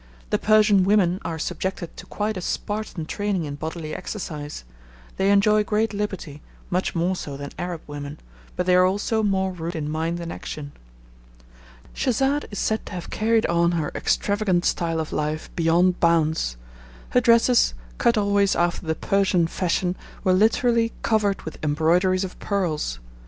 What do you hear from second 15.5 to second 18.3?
beyond bounds; her dresses, cut